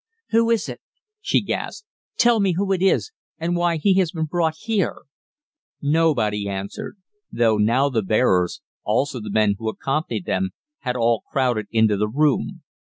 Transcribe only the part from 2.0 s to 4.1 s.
"Tell me who it is, and why he